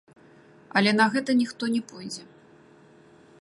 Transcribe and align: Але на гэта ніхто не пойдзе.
Але 0.79 0.91
на 0.99 1.05
гэта 1.15 1.31
ніхто 1.43 1.63
не 1.75 1.81
пойдзе. 1.93 2.23